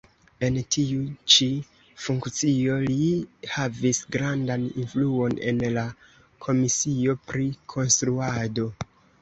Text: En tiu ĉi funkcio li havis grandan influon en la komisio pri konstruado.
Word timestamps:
En 0.45 0.55
tiu 0.75 1.01
ĉi 1.33 1.49
funkcio 2.05 2.77
li 2.85 2.97
havis 3.57 4.01
grandan 4.15 4.65
influon 4.85 5.39
en 5.53 5.63
la 5.79 5.87
komisio 6.47 7.19
pri 7.31 7.47
konstruado. 7.77 8.71